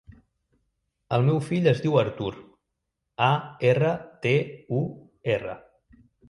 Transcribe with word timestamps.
El 1.17 1.25
meu 1.27 1.41
fill 1.49 1.69
es 1.71 1.81
diu 1.83 1.97
Artur: 2.03 2.31
a, 3.27 3.29
erra, 3.73 3.93
te, 4.25 4.33
u, 4.79 4.83
erra. 5.37 5.55